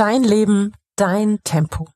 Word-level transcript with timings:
Dein 0.00 0.24
Leben, 0.24 0.72
dein 0.96 1.40
Tempo. 1.44 1.86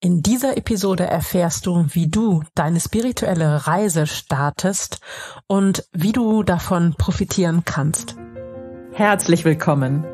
In 0.00 0.22
dieser 0.22 0.56
Episode 0.56 1.06
erfährst 1.06 1.66
du, 1.66 1.84
wie 1.88 2.06
du 2.06 2.44
deine 2.54 2.78
spirituelle 2.78 3.66
Reise 3.66 4.06
startest 4.06 5.00
und 5.48 5.88
wie 5.92 6.12
du 6.12 6.44
davon 6.44 6.94
profitieren 6.96 7.64
kannst. 7.64 8.14
Herzlich 8.92 9.44
willkommen. 9.44 10.04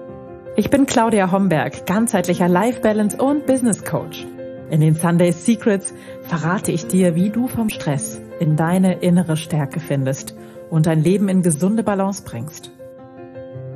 Ich 0.57 0.71
bin 0.71 0.87
Claudia 0.87 1.31
Homberg, 1.31 1.85
ganzheitlicher 1.85 2.49
Life 2.49 2.81
Balance 2.81 3.19
und 3.19 3.45
Business 3.45 3.85
Coach. 3.85 4.27
In 4.71 4.81
den 4.81 4.95
Sunday 4.95 5.33
Secrets 5.33 5.93
verrate 6.23 6.73
ich 6.73 6.87
dir, 6.87 7.15
wie 7.15 7.29
du 7.29 7.47
vom 7.47 7.69
Stress 7.69 8.23
in 8.41 8.57
deine 8.57 9.01
innere 9.01 9.37
Stärke 9.37 9.81
findest 9.81 10.35
und 10.71 10.87
dein 10.87 11.03
Leben 11.03 11.29
in 11.29 11.43
gesunde 11.43 11.83
Balance 11.83 12.23
bringst. 12.25 12.71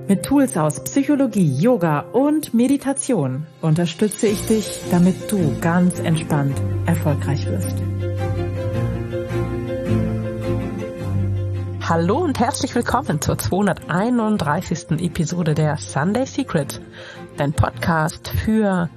Mit 0.09 0.23
Tools 0.23 0.57
aus 0.57 0.79
Psychologie, 0.85 1.59
Yoga 1.59 1.99
und 2.13 2.55
Meditation 2.55 3.45
unterstütze 3.61 4.29
ich 4.29 4.47
dich, 4.47 4.81
damit 4.93 5.33
du 5.33 5.59
ganz 5.61 5.99
entspannt 5.99 6.57
erfolgreich 6.87 7.45
wirst. 7.47 7.75
Hallo 11.81 12.19
und 12.19 12.39
herzlich 12.39 12.73
willkommen 12.77 13.21
zur 13.21 13.37
231. 13.37 14.93
Episode 15.01 15.55
der 15.55 15.77
Sunday 15.77 16.25
Secret, 16.25 16.81
dein 17.37 17.53
Podcast 17.53 18.29
für 18.29 18.89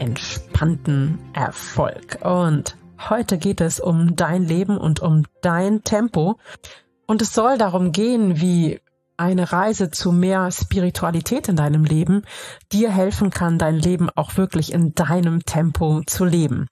entspannten 0.00 1.20
Erfolg. 1.34 2.18
Und 2.24 2.76
heute 3.08 3.38
geht 3.38 3.60
es 3.60 3.78
um 3.78 4.16
dein 4.16 4.42
Leben 4.42 4.76
und 4.76 4.98
um 4.98 5.22
dein 5.40 5.84
Tempo. 5.84 6.36
Und 7.06 7.22
es 7.22 7.32
soll 7.32 7.58
darum 7.58 7.92
gehen, 7.92 8.40
wie 8.40 8.80
eine 9.18 9.52
Reise 9.52 9.90
zu 9.90 10.12
mehr 10.12 10.50
Spiritualität 10.50 11.48
in 11.48 11.56
deinem 11.56 11.84
Leben 11.84 12.22
dir 12.72 12.90
helfen 12.90 13.30
kann, 13.30 13.58
dein 13.58 13.76
Leben 13.76 14.08
auch 14.10 14.36
wirklich 14.36 14.72
in 14.72 14.94
deinem 14.94 15.44
Tempo 15.44 16.02
zu 16.06 16.24
leben. 16.24 16.66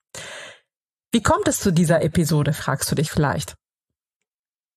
Wie 1.12 1.22
kommt 1.22 1.48
es 1.48 1.60
zu 1.60 1.72
dieser 1.72 2.02
Episode, 2.02 2.52
fragst 2.52 2.90
du 2.90 2.94
dich 2.94 3.10
vielleicht. 3.10 3.54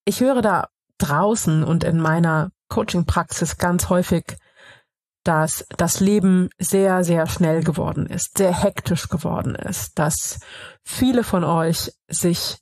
Ich 0.06 0.22
höre 0.22 0.42
da 0.42 0.70
draußen 0.98 1.64
und 1.64 1.84
in 1.84 2.00
meiner 2.00 2.52
Coaching-Praxis 2.70 3.58
ganz 3.58 3.90
häufig, 3.90 4.38
dass 5.24 5.66
das 5.78 6.00
Leben 6.00 6.50
sehr, 6.58 7.04
sehr 7.04 7.28
schnell 7.28 7.64
geworden 7.64 8.06
ist, 8.06 8.38
sehr 8.38 8.54
hektisch 8.54 9.10
geworden 9.10 9.56
ist, 9.56 10.00
dass 10.00 10.40
viele 10.84 11.24
von 11.24 11.44
euch 11.44 11.92
sich 12.08 12.58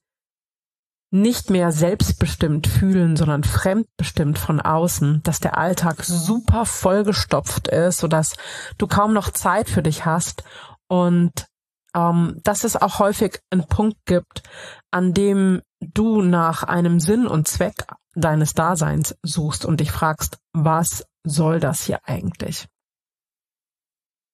nicht 1.10 1.50
mehr 1.50 1.72
selbstbestimmt 1.72 2.68
fühlen, 2.68 3.16
sondern 3.16 3.44
fremdbestimmt 3.44 4.38
von 4.38 4.60
außen, 4.60 5.22
dass 5.24 5.40
der 5.40 5.58
Alltag 5.58 6.04
super 6.04 6.66
vollgestopft 6.66 7.70
ist, 7.70 8.00
sodass 8.00 8.36
du 8.78 8.88
kaum 8.88 9.14
noch 9.14 9.32
Zeit 9.32 9.70
für 9.70 9.84
dich 9.84 10.06
hast 10.06 10.44
und 10.88 11.48
ähm, 11.96 12.42
dass 12.44 12.64
es 12.64 12.76
auch 12.76 13.00
häufig 13.00 13.40
einen 13.50 13.68
Punkt 13.68 13.98
gibt, 14.06 14.44
an 14.92 15.14
dem 15.14 15.62
du 15.80 16.22
nach 16.22 16.64
einem 16.64 17.00
Sinn 17.00 17.26
und 17.26 17.48
Zweck 17.48 17.86
deines 18.16 18.54
Daseins 18.54 19.16
suchst 19.24 19.64
und 19.64 19.80
dich 19.80 19.92
fragst, 19.92 20.40
was 20.52 21.06
soll 21.24 21.60
das 21.60 21.84
hier 21.84 22.00
eigentlich? 22.04 22.68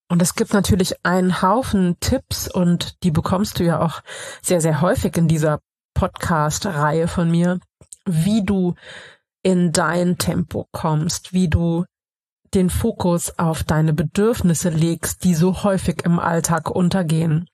Und 0.09 0.21
es 0.21 0.35
gibt 0.35 0.53
natürlich 0.53 1.05
einen 1.05 1.41
Haufen 1.41 1.97
Tipps 1.99 2.47
und 2.47 3.03
die 3.03 3.11
bekommst 3.11 3.59
du 3.59 3.63
ja 3.63 3.81
auch 3.81 4.01
sehr, 4.41 4.61
sehr 4.61 4.81
häufig 4.81 5.17
in 5.17 5.27
dieser 5.27 5.59
Podcast-Reihe 6.03 7.07
von 7.07 7.31
mir, 7.31 7.61
wie 8.05 8.43
du 8.43 8.75
in 9.41 9.71
dein 9.71 10.17
Tempo 10.17 10.67
kommst, 10.73 11.31
wie 11.31 11.47
du 11.47 11.85
den 12.53 12.69
Fokus 12.69 13.39
auf 13.39 13.63
deine 13.63 13.93
Bedürfnisse 13.93 14.67
legst, 14.67 15.23
die 15.23 15.33
so 15.33 15.63
häufig 15.63 16.03
im 16.03 16.19
Alltag 16.19 16.69
untergehen. 16.69 17.47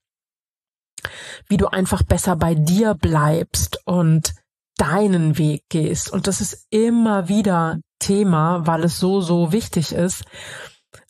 Wie 1.48 1.58
du 1.58 1.68
einfach 1.68 2.02
besser 2.02 2.36
bei 2.38 2.56
dir 2.56 2.96
bleibst 2.96 3.82
und 3.86 4.34
deinen 4.78 5.38
Weg 5.38 5.62
gehst. 5.70 6.12
Und 6.12 6.26
das 6.26 6.42
ist 6.42 6.66
immer 6.72 7.28
wieder 7.30 7.78
Thema, 8.00 8.66
weil 8.66 8.84
es 8.84 8.98
so, 8.98 9.22
so 9.22 9.52
wichtig 9.52 9.92
ist. 9.92 10.24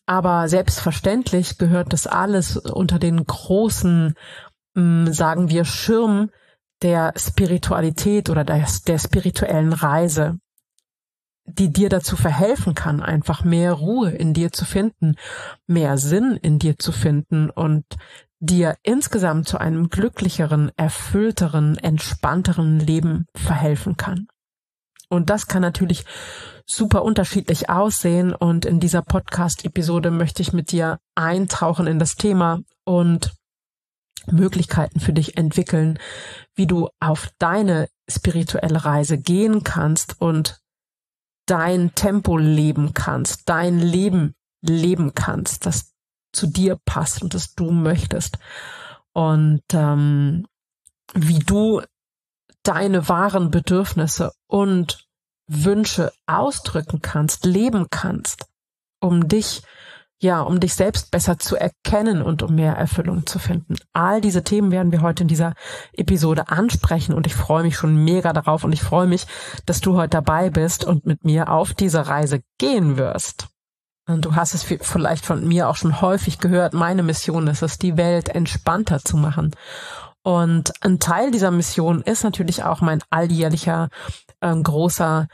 Aber 0.05 0.49
selbstverständlich 0.49 1.57
gehört 1.57 1.93
das 1.93 2.05
alles 2.05 2.57
unter 2.57 2.99
den 2.99 3.25
großen, 3.25 4.15
hm, 4.75 5.13
sagen 5.13 5.49
wir, 5.49 5.63
Schirm 5.63 6.31
der 6.81 7.13
Spiritualität 7.17 8.29
oder 8.29 8.43
der, 8.43 8.65
der 8.87 8.99
spirituellen 8.99 9.73
Reise, 9.73 10.39
die 11.45 11.71
dir 11.71 11.89
dazu 11.89 12.15
verhelfen 12.15 12.75
kann, 12.75 13.01
einfach 13.01 13.43
mehr 13.43 13.73
Ruhe 13.73 14.11
in 14.11 14.33
dir 14.33 14.51
zu 14.51 14.65
finden, 14.65 15.15
mehr 15.67 15.97
Sinn 15.97 16.37
in 16.41 16.59
dir 16.59 16.77
zu 16.77 16.91
finden 16.91 17.49
und 17.49 17.85
dir 18.39 18.77
insgesamt 18.83 19.47
zu 19.47 19.57
einem 19.57 19.89
glücklicheren, 19.89 20.71
erfüllteren, 20.77 21.77
entspannteren 21.77 22.79
Leben 22.79 23.25
verhelfen 23.35 23.97
kann. 23.97 24.27
Und 25.09 25.29
das 25.29 25.47
kann 25.47 25.61
natürlich 25.61 26.05
super 26.65 27.03
unterschiedlich 27.03 27.69
aussehen 27.69 28.33
und 28.33 28.65
in 28.65 28.79
dieser 28.79 29.01
Podcast-Episode 29.01 30.11
möchte 30.11 30.43
ich 30.43 30.53
mit 30.53 30.71
dir 30.71 30.99
eintauchen 31.15 31.87
in 31.87 31.97
das 31.97 32.15
Thema 32.15 32.61
und 32.85 33.33
Möglichkeiten 34.27 34.99
für 34.99 35.13
dich 35.13 35.35
entwickeln, 35.37 35.97
wie 36.59 36.67
du 36.67 36.89
auf 36.99 37.31
deine 37.39 37.87
spirituelle 38.09 38.83
Reise 38.83 39.17
gehen 39.17 39.63
kannst 39.63 40.19
und 40.19 40.59
dein 41.45 41.95
Tempo 41.95 42.37
leben 42.37 42.93
kannst, 42.93 43.47
dein 43.47 43.79
Leben 43.79 44.35
leben 44.61 45.15
kannst, 45.15 45.65
das 45.65 45.93
zu 46.33 46.47
dir 46.47 46.77
passt 46.83 47.23
und 47.23 47.33
das 47.33 47.55
du 47.55 47.71
möchtest. 47.71 48.39
Und 49.13 49.63
ähm, 49.71 50.45
wie 51.13 51.39
du 51.39 51.81
deine 52.63 53.07
wahren 53.07 53.51
Bedürfnisse 53.51 54.33
und 54.47 55.07
Wünsche 55.47 56.11
ausdrücken 56.27 57.01
kannst, 57.01 57.45
leben 57.45 57.87
kannst, 57.89 58.47
um 58.99 59.29
dich 59.29 59.63
ja, 60.21 60.41
um 60.41 60.59
dich 60.59 60.73
selbst 60.73 61.11
besser 61.11 61.39
zu 61.39 61.55
erkennen 61.55 62.21
und 62.21 62.43
um 62.43 62.53
mehr 62.53 62.73
Erfüllung 62.73 63.25
zu 63.25 63.39
finden. 63.39 63.75
All 63.93 64.19
diese 64.19 64.43
Themen 64.43 64.71
werden 64.71 64.91
wir 64.91 65.01
heute 65.01 65.23
in 65.23 65.29
dieser 65.29 65.53
Episode 65.93 66.49
ansprechen 66.49 67.13
und 67.13 67.25
ich 67.25 67.35
freue 67.35 67.63
mich 67.63 67.77
schon 67.77 68.03
mega 68.03 68.33
darauf 68.33 68.63
und 68.63 68.73
ich 68.73 68.81
freue 68.81 69.07
mich, 69.07 69.27
dass 69.65 69.79
du 69.79 69.95
heute 69.95 70.09
dabei 70.09 70.49
bist 70.49 70.83
und 70.83 71.05
mit 71.05 71.23
mir 71.23 71.49
auf 71.49 71.73
diese 71.73 72.07
Reise 72.07 72.41
gehen 72.57 72.97
wirst. 72.97 73.47
Und 74.07 74.25
du 74.25 74.35
hast 74.35 74.55
es 74.55 74.63
vielleicht 74.63 75.25
von 75.25 75.47
mir 75.47 75.69
auch 75.69 75.75
schon 75.75 76.01
häufig 76.01 76.39
gehört. 76.39 76.73
Meine 76.73 77.03
Mission 77.03 77.47
ist 77.47 77.61
es, 77.61 77.77
die 77.77 77.95
Welt 77.95 78.27
entspannter 78.29 78.99
zu 78.99 79.17
machen. 79.17 79.55
Und 80.23 80.73
ein 80.81 80.99
Teil 80.99 81.31
dieser 81.31 81.51
Mission 81.51 82.01
ist 82.01 82.23
natürlich 82.23 82.63
auch 82.63 82.81
mein 82.81 83.01
alljährlicher 83.09 83.89
äh, 84.41 84.53
großer 84.55 85.27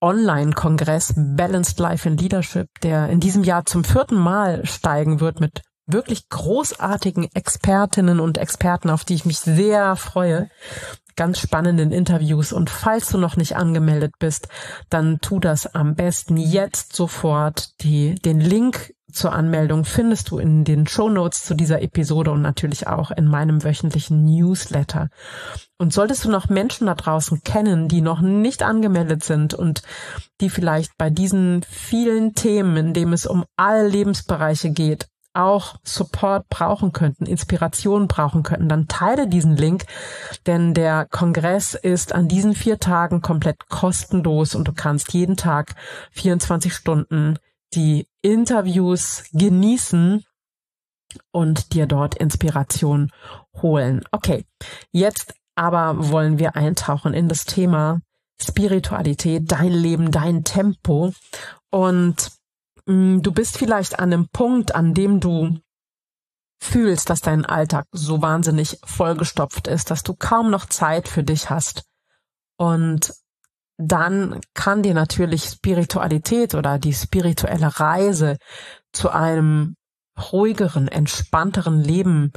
Online-Kongress 0.00 1.14
Balanced 1.16 1.78
Life 1.78 2.08
in 2.08 2.16
Leadership, 2.16 2.68
der 2.82 3.08
in 3.08 3.20
diesem 3.20 3.44
Jahr 3.44 3.66
zum 3.66 3.84
vierten 3.84 4.16
Mal 4.16 4.64
steigen 4.66 5.20
wird 5.20 5.40
mit 5.40 5.62
wirklich 5.86 6.28
großartigen 6.28 7.28
Expertinnen 7.34 8.20
und 8.20 8.38
Experten, 8.38 8.90
auf 8.90 9.04
die 9.04 9.14
ich 9.14 9.24
mich 9.24 9.40
sehr 9.40 9.96
freue. 9.96 10.48
Ganz 11.16 11.38
spannenden 11.38 11.92
Interviews. 11.92 12.52
Und 12.52 12.70
falls 12.70 13.10
du 13.10 13.18
noch 13.18 13.36
nicht 13.36 13.56
angemeldet 13.56 14.14
bist, 14.18 14.48
dann 14.88 15.18
tu 15.20 15.38
das 15.38 15.74
am 15.74 15.94
besten 15.94 16.36
jetzt 16.36 16.96
sofort. 16.96 17.70
Die, 17.82 18.14
den 18.14 18.40
Link 18.40 18.94
zur 19.12 19.32
Anmeldung 19.32 19.84
findest 19.84 20.30
du 20.30 20.38
in 20.38 20.64
den 20.64 20.86
Show 20.86 21.08
Notes 21.08 21.44
zu 21.44 21.54
dieser 21.54 21.82
Episode 21.82 22.30
und 22.30 22.42
natürlich 22.42 22.86
auch 22.86 23.10
in 23.10 23.26
meinem 23.26 23.64
wöchentlichen 23.64 24.24
Newsletter. 24.24 25.08
Und 25.78 25.92
solltest 25.92 26.24
du 26.24 26.30
noch 26.30 26.48
Menschen 26.48 26.86
da 26.86 26.94
draußen 26.94 27.42
kennen, 27.42 27.88
die 27.88 28.00
noch 28.00 28.20
nicht 28.20 28.62
angemeldet 28.62 29.24
sind 29.24 29.54
und 29.54 29.82
die 30.40 30.50
vielleicht 30.50 30.96
bei 30.98 31.10
diesen 31.10 31.62
vielen 31.68 32.34
Themen, 32.34 32.76
in 32.76 32.94
dem 32.94 33.12
es 33.12 33.26
um 33.26 33.44
alle 33.56 33.88
Lebensbereiche 33.88 34.70
geht, 34.70 35.06
auch 35.32 35.76
Support 35.84 36.48
brauchen 36.48 36.92
könnten, 36.92 37.26
Inspiration 37.26 38.08
brauchen 38.08 38.42
könnten, 38.42 38.68
dann 38.68 38.88
teile 38.88 39.28
diesen 39.28 39.56
Link, 39.56 39.84
denn 40.46 40.74
der 40.74 41.06
Kongress 41.06 41.74
ist 41.74 42.12
an 42.12 42.28
diesen 42.28 42.54
vier 42.54 42.80
Tagen 42.80 43.20
komplett 43.20 43.68
kostenlos 43.68 44.54
und 44.54 44.66
du 44.66 44.72
kannst 44.72 45.12
jeden 45.12 45.36
Tag 45.36 45.76
24 46.12 46.74
Stunden 46.74 47.38
die 47.74 48.06
Interviews 48.22 49.24
genießen 49.32 50.24
und 51.32 51.72
dir 51.72 51.86
dort 51.86 52.14
Inspiration 52.14 53.10
holen. 53.54 54.04
Okay, 54.10 54.44
jetzt 54.92 55.34
aber 55.54 56.10
wollen 56.10 56.38
wir 56.38 56.56
eintauchen 56.56 57.14
in 57.14 57.28
das 57.28 57.44
Thema 57.44 58.00
Spiritualität, 58.40 59.50
dein 59.50 59.72
Leben, 59.72 60.10
dein 60.10 60.44
Tempo. 60.44 61.12
Und 61.70 62.30
mh, 62.86 62.94
mm, 62.94 63.22
du 63.22 63.32
bist 63.32 63.58
vielleicht 63.58 63.98
an 63.98 64.12
einem 64.12 64.28
Punkt, 64.28 64.74
an 64.74 64.94
dem 64.94 65.20
du 65.20 65.58
fühlst, 66.62 67.10
dass 67.10 67.20
dein 67.20 67.44
Alltag 67.44 67.86
so 67.92 68.22
wahnsinnig 68.22 68.78
vollgestopft 68.84 69.66
ist, 69.66 69.90
dass 69.90 70.02
du 70.02 70.14
kaum 70.14 70.50
noch 70.50 70.66
Zeit 70.66 71.08
für 71.08 71.24
dich 71.24 71.50
hast. 71.50 71.84
Und 72.56 73.14
dann 73.80 74.40
kann 74.54 74.82
dir 74.82 74.94
natürlich 74.94 75.44
Spiritualität 75.44 76.54
oder 76.54 76.78
die 76.78 76.92
spirituelle 76.92 77.80
Reise 77.80 78.36
zu 78.92 79.10
einem 79.10 79.76
ruhigeren, 80.32 80.88
entspannteren 80.88 81.82
Leben 81.82 82.32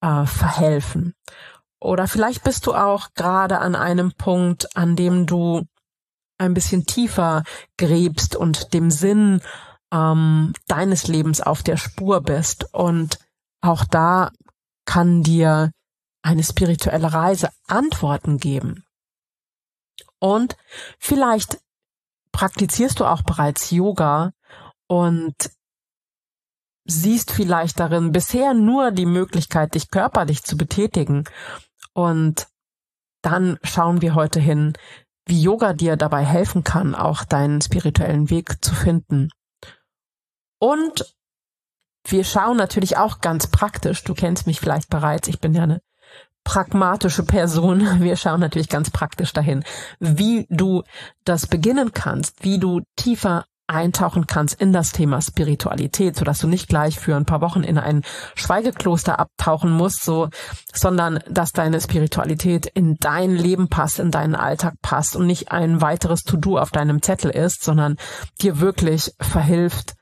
äh, 0.00 0.24
verhelfen. 0.24 1.14
Oder 1.80 2.06
vielleicht 2.06 2.44
bist 2.44 2.66
du 2.66 2.74
auch 2.74 3.08
gerade 3.14 3.58
an 3.58 3.74
einem 3.74 4.12
Punkt, 4.12 4.76
an 4.76 4.96
dem 4.96 5.26
du 5.26 5.62
ein 6.38 6.54
bisschen 6.54 6.86
tiefer 6.86 7.42
gräbst 7.76 8.36
und 8.36 8.72
dem 8.72 8.90
Sinn 8.90 9.40
ähm, 9.92 10.52
deines 10.66 11.08
Lebens 11.08 11.40
auf 11.40 11.62
der 11.62 11.76
Spur 11.76 12.22
bist. 12.22 12.72
Und 12.72 13.18
auch 13.60 13.84
da 13.84 14.30
kann 14.86 15.22
dir 15.22 15.72
eine 16.22 16.42
spirituelle 16.42 17.12
Reise 17.12 17.50
Antworten 17.66 18.38
geben. 18.38 18.83
Und 20.20 20.56
vielleicht 20.98 21.60
praktizierst 22.32 23.00
du 23.00 23.04
auch 23.04 23.22
bereits 23.22 23.70
Yoga 23.70 24.32
und 24.86 25.34
siehst 26.86 27.30
vielleicht 27.30 27.80
darin 27.80 28.12
bisher 28.12 28.54
nur 28.54 28.90
die 28.90 29.06
Möglichkeit, 29.06 29.74
dich 29.74 29.90
körperlich 29.90 30.42
zu 30.42 30.56
betätigen. 30.56 31.24
Und 31.92 32.48
dann 33.22 33.58
schauen 33.62 34.02
wir 34.02 34.14
heute 34.14 34.40
hin, 34.40 34.74
wie 35.26 35.40
Yoga 35.40 35.72
dir 35.72 35.96
dabei 35.96 36.24
helfen 36.24 36.64
kann, 36.64 36.94
auch 36.94 37.24
deinen 37.24 37.62
spirituellen 37.62 38.28
Weg 38.28 38.62
zu 38.62 38.74
finden. 38.74 39.30
Und 40.58 41.14
wir 42.06 42.24
schauen 42.24 42.58
natürlich 42.58 42.98
auch 42.98 43.20
ganz 43.20 43.46
praktisch, 43.46 44.04
du 44.04 44.12
kennst 44.12 44.46
mich 44.46 44.60
vielleicht 44.60 44.90
bereits, 44.90 45.28
ich 45.28 45.40
bin 45.40 45.54
ja 45.54 45.62
eine 45.62 45.80
pragmatische 46.44 47.24
Person. 47.24 47.80
Wir 48.00 48.16
schauen 48.16 48.40
natürlich 48.40 48.68
ganz 48.68 48.90
praktisch 48.90 49.32
dahin, 49.32 49.64
wie 49.98 50.46
du 50.50 50.82
das 51.24 51.46
beginnen 51.46 51.92
kannst, 51.92 52.44
wie 52.44 52.58
du 52.58 52.82
tiefer 52.96 53.44
eintauchen 53.66 54.26
kannst 54.26 54.60
in 54.60 54.72
das 54.72 54.92
Thema 54.92 55.22
Spiritualität, 55.22 56.16
so 56.16 56.24
dass 56.24 56.38
du 56.38 56.46
nicht 56.46 56.68
gleich 56.68 56.98
für 56.98 57.16
ein 57.16 57.24
paar 57.24 57.40
Wochen 57.40 57.62
in 57.62 57.78
ein 57.78 58.02
Schweigekloster 58.34 59.18
abtauchen 59.18 59.70
musst, 59.70 60.04
so, 60.04 60.28
sondern 60.72 61.20
dass 61.28 61.52
deine 61.52 61.80
Spiritualität 61.80 62.66
in 62.66 62.96
dein 62.96 63.34
Leben 63.34 63.68
passt, 63.68 63.98
in 63.98 64.10
deinen 64.10 64.34
Alltag 64.34 64.74
passt 64.82 65.16
und 65.16 65.26
nicht 65.26 65.50
ein 65.50 65.80
weiteres 65.80 66.24
To-Do 66.24 66.58
auf 66.58 66.70
deinem 66.70 67.00
Zettel 67.00 67.30
ist, 67.30 67.64
sondern 67.64 67.96
dir 68.40 68.60
wirklich 68.60 69.12
verhilft, 69.18 69.94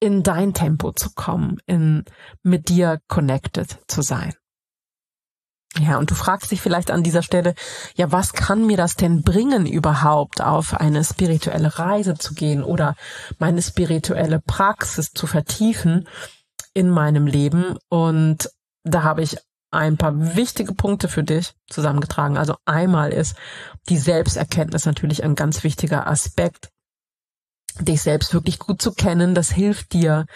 in 0.00 0.22
dein 0.22 0.54
Tempo 0.54 0.92
zu 0.92 1.10
kommen, 1.14 1.58
in, 1.66 2.04
mit 2.42 2.70
dir 2.70 3.00
connected 3.06 3.78
zu 3.86 4.02
sein. 4.02 4.32
Ja, 5.78 5.98
und 5.98 6.10
du 6.10 6.14
fragst 6.16 6.50
dich 6.50 6.60
vielleicht 6.60 6.90
an 6.90 7.04
dieser 7.04 7.22
Stelle, 7.22 7.54
ja, 7.94 8.10
was 8.10 8.32
kann 8.32 8.66
mir 8.66 8.76
das 8.76 8.96
denn 8.96 9.22
bringen, 9.22 9.66
überhaupt 9.66 10.40
auf 10.40 10.74
eine 10.74 11.04
spirituelle 11.04 11.78
Reise 11.78 12.14
zu 12.14 12.34
gehen 12.34 12.64
oder 12.64 12.96
meine 13.38 13.62
spirituelle 13.62 14.40
Praxis 14.40 15.12
zu 15.12 15.28
vertiefen 15.28 16.08
in 16.74 16.90
meinem 16.90 17.26
Leben? 17.26 17.76
Und 17.88 18.50
da 18.82 19.04
habe 19.04 19.22
ich 19.22 19.36
ein 19.70 19.96
paar 19.96 20.34
wichtige 20.36 20.74
Punkte 20.74 21.08
für 21.08 21.22
dich 21.22 21.54
zusammengetragen. 21.68 22.36
Also 22.36 22.56
einmal 22.64 23.12
ist 23.12 23.36
die 23.88 23.98
Selbsterkenntnis 23.98 24.86
natürlich 24.86 25.22
ein 25.22 25.36
ganz 25.36 25.62
wichtiger 25.62 26.08
Aspekt. 26.08 26.70
Dich 27.78 28.02
selbst 28.02 28.34
wirklich 28.34 28.58
gut 28.58 28.82
zu 28.82 28.92
kennen, 28.92 29.36
das 29.36 29.52
hilft 29.52 29.92
dir, 29.92 30.26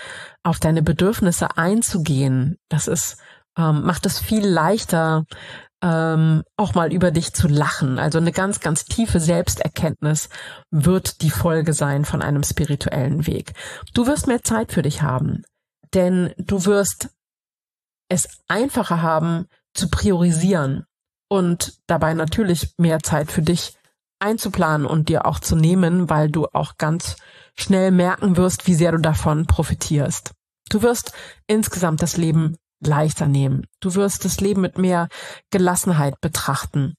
auf 0.44 0.60
deine 0.60 0.82
Bedürfnisse 0.82 1.56
einzugehen. 1.56 2.58
Das 2.68 2.86
ist 2.86 3.16
ähm, 3.58 3.82
macht 3.84 4.06
es 4.06 4.18
viel 4.18 4.46
leichter, 4.46 5.24
ähm, 5.82 6.42
auch 6.56 6.74
mal 6.74 6.92
über 6.92 7.10
dich 7.10 7.34
zu 7.34 7.46
lachen. 7.46 7.98
Also 7.98 8.18
eine 8.18 8.32
ganz, 8.32 8.60
ganz 8.60 8.86
tiefe 8.86 9.20
Selbsterkenntnis 9.20 10.30
wird 10.70 11.20
die 11.20 11.30
Folge 11.30 11.74
sein 11.74 12.04
von 12.04 12.22
einem 12.22 12.42
spirituellen 12.42 13.26
Weg. 13.26 13.52
Du 13.92 14.06
wirst 14.06 14.26
mehr 14.26 14.42
Zeit 14.42 14.72
für 14.72 14.82
dich 14.82 15.02
haben, 15.02 15.42
denn 15.92 16.32
du 16.38 16.64
wirst 16.64 17.10
es 18.08 18.28
einfacher 18.48 19.02
haben 19.02 19.46
zu 19.74 19.88
priorisieren 19.88 20.86
und 21.28 21.74
dabei 21.86 22.14
natürlich 22.14 22.74
mehr 22.78 23.00
Zeit 23.00 23.30
für 23.30 23.42
dich 23.42 23.76
einzuplanen 24.20 24.86
und 24.86 25.08
dir 25.08 25.26
auch 25.26 25.38
zu 25.38 25.56
nehmen, 25.56 26.08
weil 26.08 26.30
du 26.30 26.46
auch 26.52 26.78
ganz 26.78 27.16
schnell 27.56 27.90
merken 27.90 28.36
wirst, 28.36 28.66
wie 28.66 28.74
sehr 28.74 28.92
du 28.92 28.98
davon 28.98 29.46
profitierst. 29.46 30.32
Du 30.70 30.82
wirst 30.82 31.12
insgesamt 31.46 32.02
das 32.02 32.16
Leben 32.16 32.56
leichter 32.86 33.26
nehmen. 33.26 33.66
Du 33.80 33.94
wirst 33.94 34.24
das 34.24 34.40
Leben 34.40 34.60
mit 34.60 34.78
mehr 34.78 35.08
Gelassenheit 35.50 36.20
betrachten, 36.20 36.94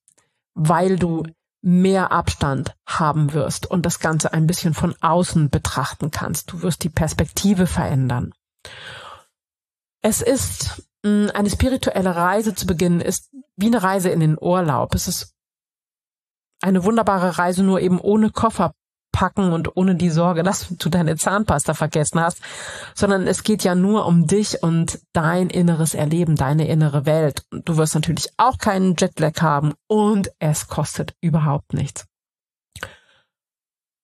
weil 0.53 0.97
du 0.97 1.23
mehr 1.61 2.11
Abstand 2.11 2.75
haben 2.85 3.33
wirst 3.33 3.65
und 3.65 3.85
das 3.85 3.99
Ganze 3.99 4.33
ein 4.33 4.45
bisschen 4.45 4.73
von 4.73 4.95
außen 5.01 5.49
betrachten 5.49 6.11
kannst. 6.11 6.51
Du 6.51 6.61
wirst 6.61 6.83
die 6.83 6.89
Perspektive 6.89 7.65
verändern. 7.65 8.33
Es 10.03 10.21
ist 10.21 10.87
mm, 11.03 11.29
eine 11.33 11.49
spirituelle 11.49 12.15
Reise 12.15 12.53
zu 12.53 12.67
beginnen, 12.67 13.01
ist 13.01 13.31
wie 13.55 13.67
eine 13.67 13.81
Reise 13.81 14.09
in 14.09 14.19
den 14.19 14.37
Urlaub. 14.39 14.93
Es 14.93 15.07
ist 15.07 15.33
eine 16.61 16.83
wunderbare 16.83 17.39
Reise, 17.39 17.63
nur 17.63 17.79
eben 17.79 17.99
ohne 17.99 18.29
Koffer 18.29 18.73
packen 19.15 19.53
und 19.53 19.77
ohne 19.77 19.95
die 19.95 20.09
Sorge, 20.09 20.43
dass 20.43 20.67
du 20.77 20.89
deine 20.89 21.15
Zahnpasta 21.15 21.73
vergessen 21.73 22.19
hast, 22.19 22.41
sondern 22.93 23.27
es 23.27 23.43
geht 23.43 23.63
ja 23.63 23.73
nur 23.73 24.05
um 24.07 24.27
dich 24.27 24.61
und 24.61 24.99
dein 25.13 25.49
inneres 25.49 25.93
Erleben, 25.93 26.35
deine 26.35 26.67
innere 26.67 27.05
Welt. 27.05 27.45
Du 27.49 27.77
wirst 27.77 27.95
natürlich 27.95 28.27
auch 28.35 28.57
keinen 28.57 28.95
Jetlag 28.97 29.41
haben 29.41 29.73
und 29.87 30.31
es 30.39 30.67
kostet 30.67 31.15
überhaupt 31.21 31.73
nichts. 31.73 32.05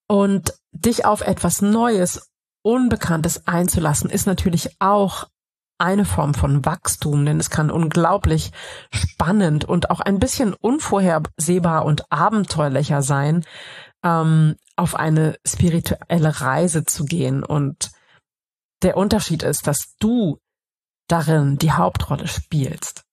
Und 0.07 0.53
dich 0.71 1.03
auf 1.05 1.19
etwas 1.19 1.61
Neues, 1.61 2.29
Unbekanntes 2.63 3.47
einzulassen, 3.47 4.09
ist 4.09 4.27
natürlich 4.27 4.77
auch 4.79 5.27
eine 5.77 6.05
Form 6.05 6.35
von 6.35 6.63
Wachstum, 6.63 7.25
denn 7.25 7.39
es 7.39 7.49
kann 7.49 7.69
unglaublich 7.69 8.51
spannend 8.93 9.65
und 9.65 9.89
auch 9.89 9.99
ein 9.99 10.19
bisschen 10.19 10.53
unvorhersehbar 10.53 11.83
und 11.83 12.09
abenteuerlicher 12.11 13.01
sein, 13.01 13.43
ähm, 14.03 14.56
auf 14.75 14.95
eine 14.95 15.38
spirituelle 15.45 16.42
Reise 16.42 16.86
zu 16.86 17.06
gehen. 17.06 17.44
Und 17.44 17.92
der 18.81 18.98
Unterschied 18.98 19.44
ist, 19.44 19.68
dass 19.68 19.95
du 20.00 20.39
darin 21.07 21.57
die 21.57 21.71
Hauptrolle 21.71 22.27
spielst. 22.27 23.03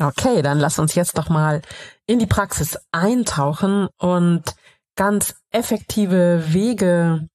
Okay, 0.00 0.42
dann 0.42 0.58
lass 0.58 0.78
uns 0.78 0.94
jetzt 0.94 1.18
doch 1.18 1.28
mal 1.28 1.62
in 2.06 2.18
die 2.18 2.26
Praxis 2.26 2.78
eintauchen 2.90 3.88
und 3.98 4.42
ganz 4.96 5.34
effektive 5.50 6.52
Wege 6.52 7.28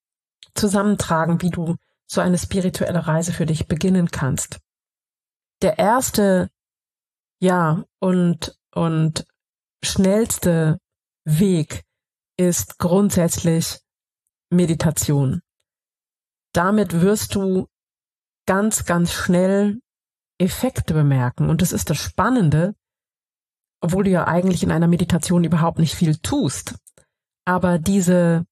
zusammentragen, 0.55 1.41
wie 1.41 1.51
du 1.51 1.75
so 2.05 2.21
eine 2.21 2.37
spirituelle 2.37 3.07
Reise 3.07 3.31
für 3.31 3.45
dich 3.45 3.67
beginnen 3.67 4.11
kannst. 4.11 4.59
Der 5.61 5.77
erste, 5.77 6.49
ja, 7.39 7.83
und, 7.99 8.57
und 8.73 9.25
schnellste 9.83 10.79
Weg 11.23 11.83
ist 12.39 12.79
grundsätzlich 12.79 13.79
Meditation. 14.49 15.41
Damit 16.53 17.01
wirst 17.01 17.35
du 17.35 17.67
ganz, 18.47 18.85
ganz 18.85 19.11
schnell 19.11 19.81
Effekte 20.39 20.93
bemerken. 20.93 21.49
Und 21.49 21.61
das 21.61 21.73
ist 21.73 21.89
das 21.89 21.97
Spannende, 21.97 22.75
obwohl 23.81 24.05
du 24.05 24.09
ja 24.09 24.25
eigentlich 24.25 24.63
in 24.63 24.71
einer 24.71 24.87
Meditation 24.87 25.43
überhaupt 25.43 25.79
nicht 25.79 25.93
viel 25.93 26.15
tust. 26.15 26.75
Aber 27.45 27.77
diese 27.77 28.45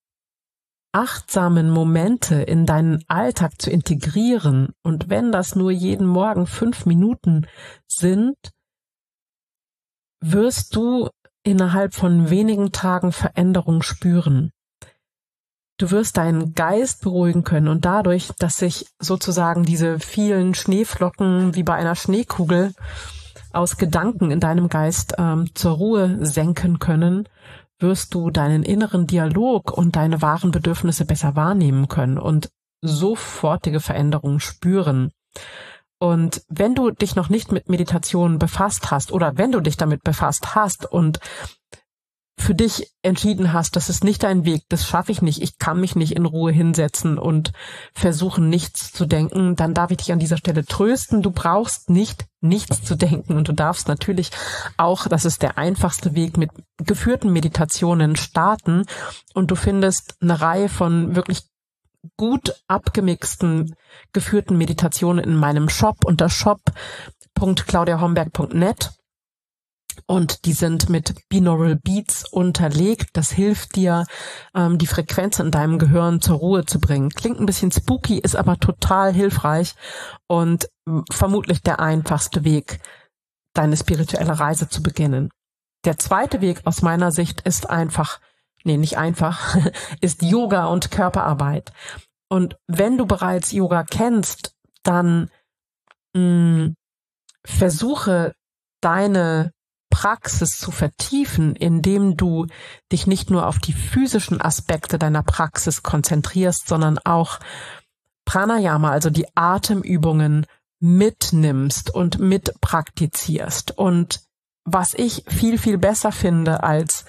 achtsamen 0.92 1.70
Momente 1.70 2.42
in 2.42 2.66
deinen 2.66 3.02
Alltag 3.08 3.60
zu 3.60 3.70
integrieren 3.70 4.74
und 4.82 5.08
wenn 5.08 5.32
das 5.32 5.54
nur 5.54 5.70
jeden 5.70 6.06
Morgen 6.06 6.46
fünf 6.46 6.86
Minuten 6.86 7.46
sind, 7.86 8.36
wirst 10.20 10.74
du 10.76 11.10
innerhalb 11.48 11.94
von 11.94 12.30
wenigen 12.30 12.72
Tagen 12.72 13.12
Veränderung 13.12 13.82
spüren. 13.82 14.52
Du 15.78 15.90
wirst 15.92 16.16
deinen 16.16 16.54
Geist 16.54 17.02
beruhigen 17.02 17.44
können 17.44 17.68
und 17.68 17.84
dadurch, 17.84 18.30
dass 18.38 18.58
sich 18.58 18.86
sozusagen 18.98 19.62
diese 19.62 20.00
vielen 20.00 20.54
Schneeflocken 20.54 21.54
wie 21.54 21.62
bei 21.62 21.74
einer 21.74 21.94
Schneekugel 21.94 22.74
aus 23.52 23.76
Gedanken 23.76 24.30
in 24.30 24.40
deinem 24.40 24.68
Geist 24.68 25.14
ähm, 25.18 25.50
zur 25.54 25.72
Ruhe 25.72 26.18
senken 26.26 26.80
können, 26.80 27.28
wirst 27.78 28.12
du 28.12 28.30
deinen 28.30 28.64
inneren 28.64 29.06
Dialog 29.06 29.70
und 29.70 29.94
deine 29.94 30.20
wahren 30.20 30.50
Bedürfnisse 30.50 31.04
besser 31.04 31.36
wahrnehmen 31.36 31.86
können 31.86 32.18
und 32.18 32.50
sofortige 32.82 33.80
Veränderungen 33.80 34.40
spüren. 34.40 35.12
Und 35.98 36.42
wenn 36.48 36.74
du 36.74 36.90
dich 36.90 37.16
noch 37.16 37.28
nicht 37.28 37.50
mit 37.50 37.68
Meditation 37.68 38.38
befasst 38.38 38.90
hast 38.90 39.12
oder 39.12 39.36
wenn 39.36 39.52
du 39.52 39.60
dich 39.60 39.76
damit 39.76 40.02
befasst 40.04 40.54
hast 40.54 40.86
und 40.86 41.18
für 42.40 42.54
dich 42.54 42.94
entschieden 43.02 43.52
hast, 43.52 43.74
das 43.74 43.88
ist 43.88 44.04
nicht 44.04 44.22
dein 44.22 44.44
Weg, 44.44 44.62
das 44.68 44.86
schaffe 44.86 45.10
ich 45.10 45.22
nicht, 45.22 45.42
ich 45.42 45.58
kann 45.58 45.80
mich 45.80 45.96
nicht 45.96 46.14
in 46.14 46.24
Ruhe 46.24 46.52
hinsetzen 46.52 47.18
und 47.18 47.52
versuchen, 47.92 48.48
nichts 48.48 48.92
zu 48.92 49.06
denken, 49.06 49.56
dann 49.56 49.74
darf 49.74 49.90
ich 49.90 49.98
dich 49.98 50.12
an 50.12 50.20
dieser 50.20 50.36
Stelle 50.36 50.64
trösten. 50.64 51.20
Du 51.20 51.32
brauchst 51.32 51.90
nicht 51.90 52.26
nichts 52.40 52.84
zu 52.84 52.94
denken 52.94 53.36
und 53.36 53.48
du 53.48 53.52
darfst 53.52 53.88
natürlich 53.88 54.30
auch, 54.76 55.08
das 55.08 55.24
ist 55.24 55.42
der 55.42 55.58
einfachste 55.58 56.14
Weg, 56.14 56.36
mit 56.36 56.50
geführten 56.78 57.32
Meditationen 57.32 58.14
starten 58.14 58.84
und 59.34 59.50
du 59.50 59.56
findest 59.56 60.14
eine 60.20 60.40
Reihe 60.40 60.68
von 60.68 61.16
wirklich 61.16 61.47
gut 62.16 62.56
abgemixten 62.66 63.76
geführten 64.12 64.58
Meditationen 64.58 65.24
in 65.24 65.36
meinem 65.36 65.68
Shop 65.68 66.04
unter 66.04 66.28
shop.claudiahomberg.net 66.28 68.98
und 70.06 70.44
die 70.44 70.52
sind 70.52 70.88
mit 70.88 71.14
Binaural 71.28 71.76
Beats 71.76 72.24
unterlegt. 72.30 73.10
Das 73.14 73.30
hilft 73.30 73.76
dir, 73.76 74.06
ähm, 74.54 74.78
die 74.78 74.86
Frequenz 74.86 75.38
in 75.38 75.50
deinem 75.50 75.78
Gehirn 75.78 76.20
zur 76.20 76.36
Ruhe 76.36 76.64
zu 76.64 76.80
bringen. 76.80 77.10
Klingt 77.10 77.40
ein 77.40 77.46
bisschen 77.46 77.72
spooky, 77.72 78.18
ist 78.18 78.36
aber 78.36 78.58
total 78.58 79.12
hilfreich 79.12 79.74
und 80.26 80.68
vermutlich 81.10 81.62
der 81.62 81.80
einfachste 81.80 82.44
Weg, 82.44 82.80
deine 83.54 83.76
spirituelle 83.76 84.38
Reise 84.38 84.68
zu 84.68 84.82
beginnen. 84.82 85.30
Der 85.84 85.98
zweite 85.98 86.40
Weg 86.40 86.62
aus 86.64 86.82
meiner 86.82 87.12
Sicht 87.12 87.42
ist 87.42 87.70
einfach, 87.70 88.20
nee, 88.68 88.76
nicht 88.76 88.98
einfach, 88.98 89.56
ist 90.00 90.22
Yoga 90.22 90.66
und 90.66 90.90
Körperarbeit. 90.90 91.72
Und 92.28 92.56
wenn 92.66 92.98
du 92.98 93.06
bereits 93.06 93.52
Yoga 93.52 93.84
kennst, 93.84 94.54
dann 94.82 95.30
mh, 96.14 96.20
mm, 96.20 96.74
versuche 97.44 98.34
deine 98.80 99.52
Praxis 99.90 100.58
zu 100.58 100.70
vertiefen, 100.70 101.56
indem 101.56 102.16
du 102.16 102.46
dich 102.92 103.06
nicht 103.06 103.30
nur 103.30 103.46
auf 103.46 103.58
die 103.58 103.72
physischen 103.72 104.40
Aspekte 104.40 104.98
deiner 104.98 105.22
Praxis 105.22 105.82
konzentrierst, 105.82 106.68
sondern 106.68 106.98
auch 106.98 107.40
Pranayama, 108.26 108.90
also 108.90 109.08
die 109.08 109.26
Atemübungen 109.34 110.46
mitnimmst 110.80 111.92
und 111.92 112.18
mitpraktizierst. 112.18 113.76
Und 113.76 114.20
was 114.64 114.92
ich 114.94 115.24
viel, 115.26 115.58
viel 115.58 115.78
besser 115.78 116.12
finde, 116.12 116.62
als 116.62 117.06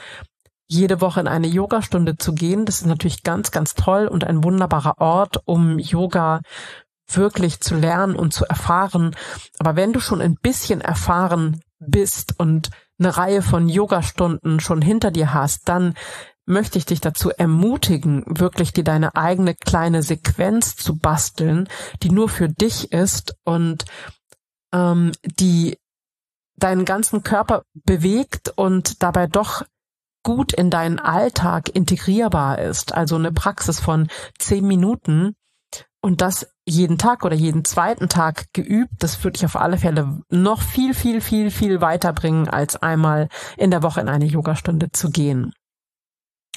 jede 0.70 1.02
Woche 1.02 1.20
in 1.20 1.28
eine 1.28 1.48
Yogastunde 1.48 2.18
zu 2.18 2.34
gehen, 2.34 2.66
das 2.66 2.82
ist 2.82 2.88
natürlich 2.88 3.24
ganz, 3.24 3.52
ganz 3.52 3.74
toll 3.74 4.08
und 4.08 4.24
ein 4.24 4.44
wunderbarer 4.44 5.00
Ort, 5.00 5.42
um 5.46 5.80
Yoga 5.80 6.42
wirklich 7.12 7.60
zu 7.60 7.76
lernen 7.76 8.16
und 8.16 8.34
zu 8.34 8.46
erfahren. 8.46 9.16
Aber 9.58 9.76
wenn 9.76 9.94
du 9.94 10.00
schon 10.00 10.22
ein 10.22 10.36
bisschen 10.36 10.80
erfahren 10.80 11.62
bist 11.80 12.36
und 12.38 12.70
eine 13.00 13.18
Reihe 13.18 13.42
von 13.42 13.68
Yogastunden 13.68 14.60
schon 14.60 14.82
hinter 14.82 15.10
dir 15.10 15.34
hast, 15.34 15.68
dann 15.68 15.96
möchte 16.46 16.78
ich 16.78 16.86
dich 16.86 17.02
dazu 17.02 17.32
ermutigen, 17.32 18.24
wirklich 18.28 18.72
dir 18.72 18.84
deine 18.84 19.16
eigene 19.16 19.56
kleine 19.56 20.04
Sequenz 20.04 20.76
zu 20.76 20.98
basteln, 20.98 21.68
die 22.04 22.12
nur 22.12 22.30
für 22.30 22.50
dich 22.50 22.92
ist 22.92 23.36
und 23.44 23.86
ähm, 24.72 25.14
die 25.24 25.78
deinen 26.58 26.86
ganzen 26.86 27.24
Körper 27.24 27.64
bewegt 27.74 28.52
und 28.56 29.02
dabei 29.02 29.28
doch 29.28 29.64
gut 30.24 30.54
in 30.54 30.70
deinen 30.70 31.00
Alltag 31.00 31.70
integrierbar 31.70 32.60
ist. 32.60 32.94
Also 32.94 33.16
eine 33.16 33.32
Praxis 33.32 33.80
von 33.80 34.08
zehn 34.38 34.66
Minuten 34.66 35.36
und 36.02 36.22
das 36.22 36.48
jeden 36.66 36.98
Tag 36.98 37.26
oder 37.26 37.36
jeden 37.36 37.66
zweiten 37.66 38.08
Tag 38.10 38.46
geübt, 38.54 38.94
das 39.00 39.24
würde 39.24 39.38
ich 39.38 39.46
auf 39.46 39.56
alle 39.56 39.78
Fälle 39.78 40.22
noch 40.30 40.62
viel, 40.62 40.94
viel, 40.94 41.20
viel, 41.20 41.52
viel 41.52 41.82
weiterbringen, 41.82 42.48
als 42.48 42.78
einmal 42.78 43.28
in 43.58 43.72
der 43.72 43.84
Woche 43.84 44.00
in 44.00 44.08
eine 44.08 44.26
Yogastunde 44.26 44.92
zu 44.92 45.10
gehen. 45.10 45.54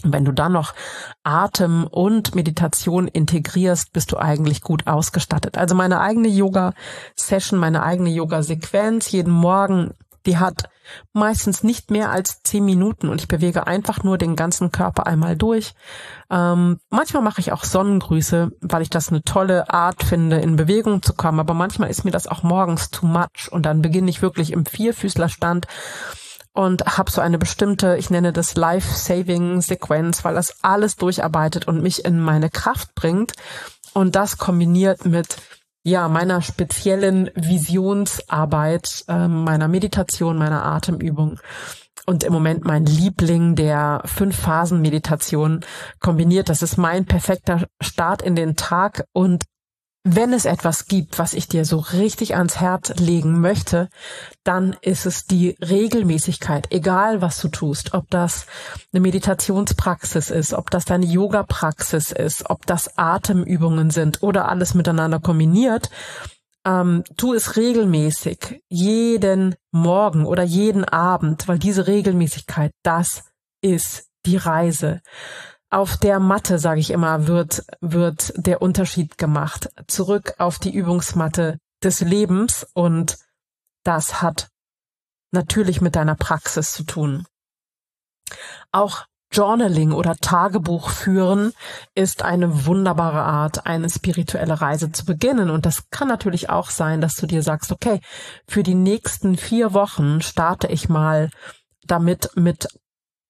Und 0.04 0.12
wenn 0.12 0.25
du 0.25 0.33
dann 0.33 0.52
noch 0.52 0.75
Atem 1.23 1.87
und 1.87 2.35
Meditation 2.35 3.09
integrierst, 3.09 3.92
bist 3.92 4.12
du 4.12 4.16
eigentlich 4.16 4.62
gut 4.62 4.87
ausgestattet. 4.87 5.59
Also 5.59 5.75
meine 5.75 6.00
eigene 6.00 6.28
Yoga-Session, 6.28 7.59
meine 7.59 7.83
eigene 7.83 8.11
Yoga-Sequenz 8.11 9.11
jeden 9.11 9.33
Morgen 9.33 9.92
die 10.26 10.38
hat 10.38 10.69
meistens 11.12 11.62
nicht 11.62 11.91
mehr 11.91 12.11
als 12.11 12.43
zehn 12.43 12.65
Minuten 12.65 13.09
und 13.09 13.21
ich 13.21 13.29
bewege 13.29 13.67
einfach 13.67 14.03
nur 14.03 14.19
den 14.19 14.37
ganzen 14.37 14.73
Körper 14.73 15.07
einmal 15.07 15.37
durch. 15.37 15.75
Ähm, 16.31 16.79
manchmal 16.91 17.23
mache 17.23 17.41
ich 17.41 17.53
auch 17.53 17.65
Sonnengrüße, 17.65 18.53
weil 18.61 18.83
ich 18.83 18.91
das 18.91 19.09
eine 19.09 19.23
tolle 19.23 19.71
Art 19.71 20.03
finde, 20.03 20.39
in 20.39 20.57
Bewegung 20.57 21.03
zu 21.03 21.15
kommen. 21.15 21.41
Aber 21.41 21.55
manchmal 21.55 21.91
ist 21.91 22.05
mir 22.05 22.11
das 22.11 22.27
auch 22.27 22.43
morgens 22.43 22.91
too 22.91 23.07
much 23.07 23.51
und 23.51 23.67
dann 23.67 23.83
beginne 23.83 24.11
ich 24.11 24.23
wirklich 24.23 24.53
im 24.53 24.67
Vierfüßlerstand 24.67 25.67
und 26.55 26.85
habe 26.99 27.11
so 27.11 27.21
eine 27.21 27.39
bestimmte, 27.39 27.97
ich 27.97 28.11
nenne 28.11 28.33
das 28.33 28.55
Life-Saving-Sequenz, 28.55 30.25
weil 30.25 30.35
das 30.35 30.62
alles 30.62 30.97
durcharbeitet 30.97 31.67
und 31.67 31.83
mich 31.83 32.05
in 32.05 32.21
meine 32.21 32.51
Kraft 32.51 32.95
bringt. 32.95 33.33
Und 33.95 34.17
das 34.17 34.39
kombiniert 34.39 35.05
mit 35.05 35.37
ja, 35.85 36.09
meiner 36.09 36.43
speziellen 36.43 37.31
Visionsarbeit, 37.35 39.05
äh, 39.09 39.29
meiner 39.29 39.69
Meditation, 39.69 40.39
meiner 40.39 40.65
Atemübung 40.65 41.39
und 42.07 42.25
im 42.25 42.33
Moment 42.33 42.65
mein 42.65 42.85
Liebling 42.85 43.55
der 43.55 44.03
Fünf-Phasen-Meditation 44.05 45.65
kombiniert. 46.01 46.49
Das 46.49 46.62
ist 46.62 46.77
mein 46.77 47.07
perfekter 47.07 47.67
Start 47.81 48.23
in 48.23 48.35
den 48.35 48.57
Tag 48.57 49.05
und 49.12 49.45
wenn 50.04 50.32
es 50.32 50.47
etwas 50.47 50.87
gibt, 50.87 51.21
was 51.21 51.32
ich 51.32 51.47
dir 51.47 51.64
so 51.64 51.78
richtig 51.78 52.35
ans 52.35 52.61
Herz 52.61 52.92
legen 52.99 53.40
möchte, 53.40 53.88
dann 54.42 54.76
ist 54.80 55.06
es 55.06 55.26
die 55.26 55.56
Regelmäßigkeit, 55.61 56.66
egal 56.71 57.21
was 57.23 57.40
du 57.40 57.49
tust, 57.49 57.94
ob 57.94 58.11
das 58.11 58.47
eine 58.92 59.00
Meditationspraxis 59.00 60.30
ist, 60.30 60.54
ob 60.54 60.71
das 60.71 60.87
deine 60.87 61.06
Yoga-Praxis 61.06 62.11
ist, 62.11 62.50
ob 62.50 62.66
das 62.66 62.99
Atemübungen 62.99 63.90
sind 63.90 64.23
oder 64.25 64.49
alles 64.49 64.75
miteinander 64.75 65.21
kombiniert. 65.21 65.88
Ähm, 66.64 67.04
tu 67.16 67.35
es 67.35 67.56
regelmäßig, 67.56 68.62
jeden 68.68 69.54
Morgen 69.71 70.26
oder 70.26 70.42
jeden 70.42 70.85
Abend, 70.85 71.47
weil 71.47 71.59
diese 71.59 71.87
Regelmäßigkeit, 71.87 72.73
das 72.82 73.25
ist 73.61 74.09
die 74.26 74.37
Reise 74.37 75.00
auf 75.73 75.97
der 75.97 76.21
Matte, 76.21 76.59
sage 76.59 76.81
ich 76.81 76.91
immer, 76.91 77.26
wird, 77.26 77.64
wird 77.81 78.35
der 78.37 78.61
Unterschied 78.61 79.17
gemacht. 79.17 79.71
Zurück 79.87 80.35
auf 80.38 80.59
die 80.59 80.75
Übungsmatte 80.75 81.59
des 81.83 82.00
Lebens 82.00 82.67
und 82.75 83.17
das 83.83 84.21
hat 84.21 84.49
natürlich 85.33 85.81
mit 85.81 85.97
deiner 85.97 86.14
Praxis 86.14 86.73
zu 86.73 86.85
tun. 86.85 87.26
Auch 88.71 89.07
Journaling 89.33 89.93
oder 89.93 90.14
Tagebuch 90.17 90.91
führen 90.91 91.55
ist 91.95 92.23
eine 92.23 92.67
wunderbare 92.67 93.23
Art, 93.23 93.64
eine 93.64 93.88
spirituelle 93.88 94.61
Reise 94.61 94.93
zu 94.93 95.07
beginnen. 95.07 95.49
Und 95.49 95.64
das 95.64 95.88
kann 95.88 96.07
natürlich 96.07 96.50
auch 96.50 96.69
sein, 96.69 97.00
dass 97.00 97.14
du 97.14 97.26
dir 97.26 97.43
sagst, 97.43 97.73
okay, 97.73 98.00
für 98.47 98.62
die 98.62 98.75
nächsten 98.75 99.38
vier 99.38 99.73
Wochen 99.73 100.21
starte 100.21 100.67
ich 100.67 100.91
mal 100.91 101.31
damit 101.87 102.31
mit 102.35 102.69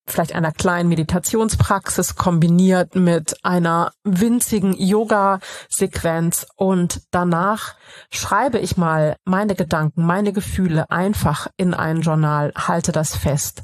vielleicht 0.06 0.34
einer 0.34 0.52
kleinen 0.52 0.88
Meditationspraxis 0.88 2.16
kombiniert 2.16 2.94
mit 2.94 3.36
einer 3.44 3.92
winzigen 4.04 4.74
Yoga-Sequenz 4.74 6.46
und 6.56 7.02
danach 7.10 7.74
schreibe 8.10 8.58
ich 8.58 8.76
mal 8.76 9.16
meine 9.24 9.54
Gedanken, 9.54 10.04
meine 10.04 10.32
Gefühle 10.32 10.90
einfach 10.90 11.46
in 11.56 11.74
ein 11.74 12.00
Journal, 12.00 12.52
halte 12.56 12.92
das 12.92 13.16
fest 13.16 13.62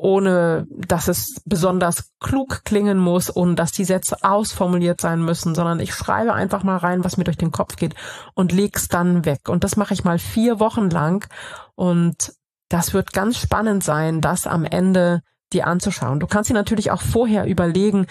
ohne 0.00 0.66
dass 0.70 1.08
es 1.08 1.42
besonders 1.44 2.12
klug 2.20 2.64
klingen 2.64 2.98
muss, 2.98 3.34
ohne 3.34 3.54
dass 3.54 3.72
die 3.72 3.84
Sätze 3.84 4.16
ausformuliert 4.22 5.00
sein 5.00 5.22
müssen, 5.22 5.54
sondern 5.54 5.78
ich 5.78 5.94
schreibe 5.94 6.32
einfach 6.32 6.62
mal 6.62 6.78
rein, 6.78 7.04
was 7.04 7.16
mir 7.16 7.24
durch 7.24 7.36
den 7.36 7.52
Kopf 7.52 7.76
geht 7.76 7.94
und 8.34 8.52
leg's 8.52 8.88
dann 8.88 9.24
weg. 9.24 9.48
Und 9.48 9.62
das 9.62 9.76
mache 9.76 9.94
ich 9.94 10.04
mal 10.04 10.18
vier 10.18 10.58
Wochen 10.58 10.88
lang 10.88 11.28
und 11.74 12.32
das 12.70 12.94
wird 12.94 13.12
ganz 13.12 13.36
spannend 13.36 13.84
sein, 13.84 14.22
das 14.22 14.46
am 14.46 14.64
Ende 14.64 15.20
dir 15.52 15.66
anzuschauen. 15.66 16.20
Du 16.20 16.28
kannst 16.28 16.48
dir 16.48 16.54
natürlich 16.54 16.92
auch 16.92 17.02
vorher 17.02 17.44
überlegen, 17.46 18.06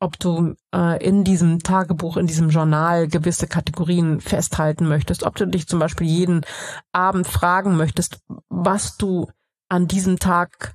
ob 0.00 0.18
du 0.18 0.54
äh, 0.74 1.02
in 1.02 1.22
diesem 1.22 1.60
Tagebuch, 1.60 2.16
in 2.16 2.26
diesem 2.26 2.50
Journal 2.50 3.06
gewisse 3.06 3.46
Kategorien 3.46 4.20
festhalten 4.20 4.88
möchtest, 4.88 5.22
ob 5.22 5.36
du 5.36 5.46
dich 5.46 5.68
zum 5.68 5.78
Beispiel 5.78 6.08
jeden 6.08 6.44
Abend 6.92 7.28
fragen 7.28 7.76
möchtest, 7.76 8.20
was 8.48 8.96
du 8.96 9.30
an 9.68 9.86
diesem 9.86 10.18
Tag 10.18 10.74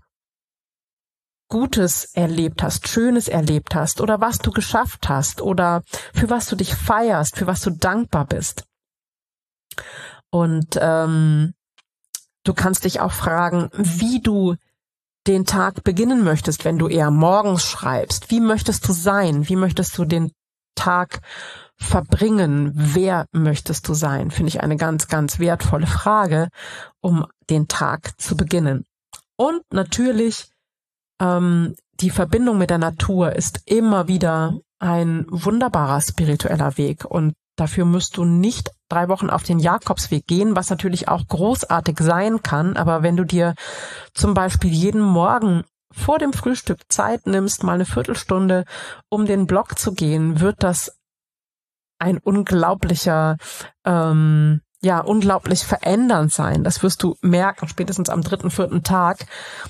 Gutes 1.50 2.06
erlebt 2.14 2.64
hast, 2.64 2.88
Schönes 2.88 3.28
erlebt 3.28 3.76
hast 3.76 4.02
oder 4.02 4.20
was 4.20 4.40
du 4.40 4.52
geschafft 4.52 5.10
hast 5.10 5.42
oder 5.42 5.84
für 6.14 6.30
was 6.30 6.48
du 6.48 6.56
dich 6.56 6.74
feierst, 6.74 7.36
für 7.36 7.46
was 7.46 7.62
du 7.62 7.70
dankbar 7.70 8.26
bist. 8.26 8.64
Und 10.32 10.80
ähm, 10.82 11.54
Du 12.46 12.54
kannst 12.54 12.86
dich 12.86 13.02
auch 13.02 13.12
fragen, 13.12 13.70
wie 13.74 14.22
du 14.22 14.56
den 15.28 15.46
Tag 15.46 15.84
beginnen 15.84 16.24
möchtest, 16.24 16.64
wenn 16.64 16.78
du 16.78 16.88
eher 16.88 17.12
morgens 17.12 17.64
schreibst. 17.64 18.30
Wie 18.30 18.40
möchtest 18.40 18.88
du 18.88 18.94
sein? 18.94 19.50
Wie 19.50 19.56
möchtest 19.56 19.98
du 19.98 20.06
den 20.06 20.32
Tag 20.76 21.22
verbringen? 21.76 22.72
Wer 22.76 23.26
möchtest 23.32 23.88
du 23.88 23.96
sein? 23.96 24.30
Finde 24.30 24.50
ich 24.50 24.62
eine 24.62 24.78
ganz, 24.78 25.08
ganz 25.08 25.40
wertvolle 25.40 25.88
Frage, 25.88 26.50
um 27.02 27.26
den 27.50 27.68
Tag 27.68 28.14
zu 28.22 28.38
beginnen. 28.38 28.86
Und 29.36 29.62
natürlich 29.72 30.48
ähm, 31.20 31.76
die 32.00 32.12
Verbindung 32.12 32.60
mit 32.60 32.70
der 32.70 32.78
Natur 32.78 33.34
ist 33.34 33.62
immer 33.66 34.08
wieder 34.08 34.60
ein 34.78 35.26
wunderbarer 35.30 36.02
spiritueller 36.02 36.78
Weg 36.78 37.06
und 37.06 37.34
Dafür 37.56 37.86
musst 37.86 38.18
du 38.18 38.26
nicht 38.26 38.72
drei 38.90 39.08
Wochen 39.08 39.30
auf 39.30 39.44
den 39.44 39.60
Jakobsweg 39.60 40.28
gehen, 40.28 40.56
was 40.56 40.70
natürlich 40.70 41.08
auch 41.08 41.28
großartig 41.28 41.98
sein 42.00 42.44
kann. 42.44 42.76
Aber 42.76 43.02
wenn 43.02 43.16
du 43.16 43.24
dir 43.24 43.56
zum 44.14 44.34
Beispiel 44.34 44.72
jeden 44.72 45.02
Morgen 45.02 45.64
vor 45.92 46.20
dem 46.20 46.34
Frühstück 46.34 46.82
Zeit 46.90 47.26
nimmst, 47.26 47.64
mal 47.64 47.74
eine 47.74 47.86
Viertelstunde, 47.86 48.66
um 49.10 49.26
den 49.26 49.48
Blog 49.48 49.80
zu 49.80 49.94
gehen, 49.94 50.42
wird 50.42 50.64
das 50.64 50.98
ein 51.98 52.18
unglaublicher, 52.18 53.38
ähm, 53.86 54.62
ja, 54.82 55.00
unglaublich 55.00 55.64
verändernd 55.64 56.34
sein. 56.34 56.64
Das 56.64 56.84
wirst 56.84 57.02
du 57.02 57.16
merken, 57.22 57.68
spätestens 57.68 58.10
am 58.10 58.22
dritten, 58.22 58.52
vierten 58.52 58.84
Tag, 58.84 59.26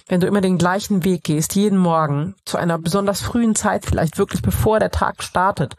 wenn 0.07 0.19
du 0.19 0.27
immer 0.27 0.41
den 0.41 0.57
gleichen 0.57 1.03
Weg 1.03 1.23
gehst, 1.23 1.55
jeden 1.55 1.77
Morgen, 1.77 2.35
zu 2.43 2.57
einer 2.57 2.79
besonders 2.79 3.21
frühen 3.21 3.55
Zeit, 3.55 3.85
vielleicht 3.85 4.17
wirklich 4.17 4.41
bevor 4.41 4.79
der 4.79 4.91
Tag 4.91 5.23
startet. 5.23 5.75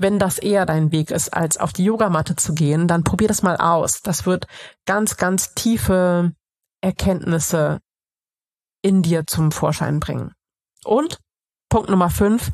Wenn 0.00 0.18
das 0.18 0.38
eher 0.38 0.64
dein 0.64 0.92
Weg 0.92 1.10
ist, 1.10 1.34
als 1.34 1.58
auf 1.58 1.74
die 1.74 1.84
Yogamatte 1.84 2.34
zu 2.34 2.54
gehen, 2.54 2.88
dann 2.88 3.04
probier 3.04 3.28
das 3.28 3.42
mal 3.42 3.58
aus. 3.58 4.00
Das 4.00 4.24
wird 4.24 4.46
ganz, 4.86 5.18
ganz 5.18 5.52
tiefe 5.52 6.32
Erkenntnisse 6.80 7.80
in 8.80 9.02
dir 9.02 9.26
zum 9.26 9.52
Vorschein 9.52 10.00
bringen. 10.00 10.32
Und 10.84 11.18
Punkt 11.68 11.90
Nummer 11.90 12.08
fünf, 12.08 12.50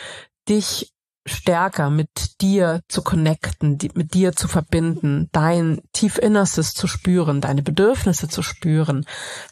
dich 0.50 0.92
stärker 1.26 1.92
mit 1.92 2.42
dir 2.42 2.82
zu 2.88 3.04
connecten, 3.04 3.78
mit 3.94 4.16
dir 4.16 4.34
zu 4.34 4.48
verbinden, 4.48 5.30
dein 5.32 5.82
Tiefinnerstes 5.94 6.74
zu 6.74 6.88
spüren, 6.88 7.42
deine 7.42 7.62
Bedürfnisse 7.62 8.28
zu 8.28 8.42
spüren, 8.42 9.06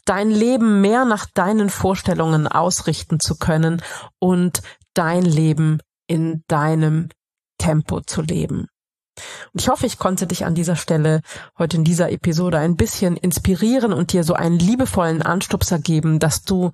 dein 0.05 0.31
Leben 0.31 0.81
mehr 0.81 1.05
nach 1.05 1.27
deinen 1.27 1.69
Vorstellungen 1.69 2.47
ausrichten 2.47 3.19
zu 3.19 3.37
können 3.37 3.83
und 4.17 4.61
dein 4.95 5.23
Leben 5.23 5.79
in 6.07 6.43
deinem 6.47 7.09
Tempo 7.59 8.01
zu 8.01 8.23
leben. 8.23 8.67
Und 9.53 9.61
ich 9.61 9.69
hoffe, 9.69 9.85
ich 9.85 9.99
konnte 9.99 10.25
dich 10.25 10.45
an 10.45 10.55
dieser 10.55 10.75
Stelle 10.75 11.21
heute 11.57 11.77
in 11.77 11.83
dieser 11.83 12.11
Episode 12.11 12.57
ein 12.57 12.75
bisschen 12.75 13.17
inspirieren 13.17 13.93
und 13.93 14.13
dir 14.13 14.23
so 14.23 14.33
einen 14.33 14.57
liebevollen 14.57 15.21
Anstupser 15.21 15.77
geben, 15.77 16.19
dass 16.19 16.43
du 16.43 16.71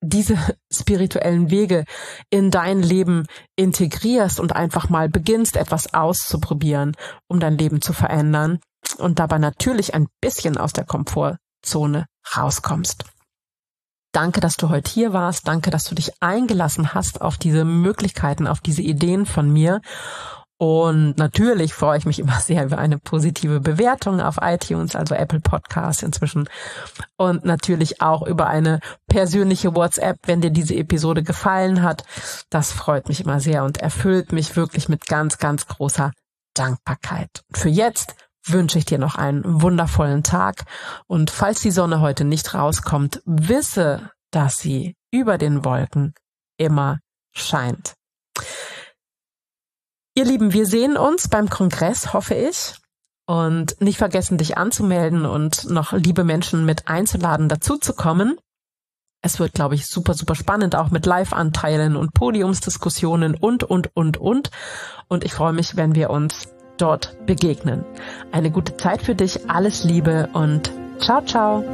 diese 0.00 0.36
spirituellen 0.72 1.50
Wege 1.50 1.84
in 2.30 2.50
dein 2.50 2.82
Leben 2.82 3.26
integrierst 3.56 4.40
und 4.40 4.54
einfach 4.54 4.88
mal 4.88 5.08
beginnst, 5.08 5.56
etwas 5.56 5.94
auszuprobieren, 5.94 6.96
um 7.28 7.40
dein 7.40 7.58
Leben 7.58 7.80
zu 7.80 7.92
verändern 7.92 8.58
und 8.98 9.18
dabei 9.18 9.38
natürlich 9.38 9.94
ein 9.94 10.08
bisschen 10.20 10.56
aus 10.56 10.72
der 10.72 10.84
Komfortzone 10.84 12.06
rauskommst. 12.36 13.04
Danke, 14.18 14.40
dass 14.40 14.56
du 14.56 14.68
heute 14.68 14.90
hier 14.90 15.12
warst. 15.12 15.46
Danke, 15.46 15.70
dass 15.70 15.84
du 15.84 15.94
dich 15.94 16.10
eingelassen 16.18 16.92
hast 16.92 17.20
auf 17.20 17.36
diese 17.36 17.64
Möglichkeiten, 17.64 18.48
auf 18.48 18.58
diese 18.58 18.82
Ideen 18.82 19.26
von 19.26 19.48
mir. 19.48 19.80
Und 20.56 21.16
natürlich 21.18 21.72
freue 21.72 21.98
ich 21.98 22.04
mich 22.04 22.18
immer 22.18 22.40
sehr 22.40 22.64
über 22.64 22.78
eine 22.78 22.98
positive 22.98 23.60
Bewertung 23.60 24.20
auf 24.20 24.38
iTunes, 24.42 24.96
also 24.96 25.14
Apple 25.14 25.38
Podcasts 25.38 26.02
inzwischen. 26.02 26.48
Und 27.16 27.44
natürlich 27.44 28.02
auch 28.02 28.26
über 28.26 28.48
eine 28.48 28.80
persönliche 29.06 29.76
WhatsApp, 29.76 30.18
wenn 30.24 30.40
dir 30.40 30.50
diese 30.50 30.74
Episode 30.74 31.22
gefallen 31.22 31.84
hat. 31.84 32.02
Das 32.50 32.72
freut 32.72 33.08
mich 33.08 33.20
immer 33.20 33.38
sehr 33.38 33.62
und 33.62 33.78
erfüllt 33.78 34.32
mich 34.32 34.56
wirklich 34.56 34.88
mit 34.88 35.06
ganz, 35.06 35.38
ganz 35.38 35.68
großer 35.68 36.10
Dankbarkeit. 36.54 37.44
Für 37.52 37.68
jetzt 37.68 38.16
wünsche 38.44 38.78
ich 38.78 38.84
dir 38.84 38.98
noch 38.98 39.14
einen 39.16 39.42
wundervollen 39.62 40.22
Tag. 40.22 40.64
Und 41.06 41.30
falls 41.30 41.60
die 41.60 41.70
Sonne 41.70 42.00
heute 42.00 42.24
nicht 42.24 42.54
rauskommt, 42.54 43.22
wisse, 43.24 44.10
dass 44.30 44.58
sie 44.58 44.94
über 45.10 45.38
den 45.38 45.64
Wolken 45.64 46.14
immer 46.58 46.98
scheint. 47.32 47.94
Ihr 50.14 50.24
Lieben, 50.24 50.52
wir 50.52 50.66
sehen 50.66 50.96
uns 50.96 51.28
beim 51.28 51.48
Kongress, 51.48 52.12
hoffe 52.12 52.34
ich. 52.34 52.74
Und 53.26 53.80
nicht 53.80 53.98
vergessen, 53.98 54.38
dich 54.38 54.56
anzumelden 54.56 55.26
und 55.26 55.68
noch 55.68 55.92
liebe 55.92 56.24
Menschen 56.24 56.64
mit 56.64 56.88
einzuladen, 56.88 57.50
dazuzukommen. 57.50 58.38
Es 59.20 59.38
wird, 59.38 59.52
glaube 59.52 59.74
ich, 59.74 59.86
super, 59.86 60.14
super 60.14 60.34
spannend, 60.34 60.74
auch 60.74 60.90
mit 60.90 61.04
Live-Anteilen 61.04 61.94
und 61.94 62.14
Podiumsdiskussionen 62.14 63.34
und, 63.34 63.64
und, 63.64 63.94
und, 63.94 64.16
und. 64.16 64.50
Und 65.08 65.24
ich 65.24 65.34
freue 65.34 65.52
mich, 65.52 65.76
wenn 65.76 65.94
wir 65.94 66.08
uns 66.10 66.48
dort 66.78 67.16
begegnen. 67.26 67.84
Eine 68.32 68.50
gute 68.50 68.76
Zeit 68.76 69.02
für 69.02 69.14
dich, 69.14 69.48
alles 69.50 69.84
Liebe 69.84 70.28
und 70.32 70.72
ciao, 70.98 71.22
ciao. 71.22 71.64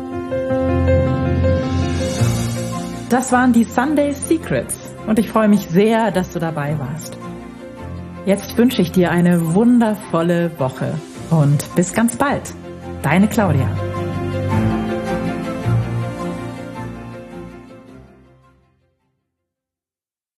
Das 3.11 3.31
waren 3.33 3.53
die 3.53 3.64
Sunday 3.64 4.12
Secrets 4.12 4.77
und 5.07 5.19
ich 5.19 5.31
freue 5.31 5.49
mich 5.49 5.67
sehr, 5.69 6.11
dass 6.11 6.33
du 6.33 6.38
dabei 6.40 6.79
warst. 6.79 7.17
Jetzt 8.27 8.57
wünsche 8.57 8.83
ich 8.83 8.90
dir 8.90 9.11
eine 9.11 9.55
wundervolle 9.55 10.51
Woche 10.59 10.95
und 11.31 11.75
bis 11.75 11.93
ganz 11.93 12.17
bald. 12.17 12.55
Deine 13.03 13.29
Claudia. 13.29 13.69